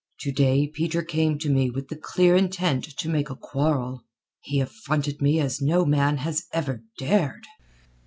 [0.21, 4.03] To day Peter came to me with the clear intent to make a quarrel.
[4.41, 7.43] He affronted me as no man has ever dared."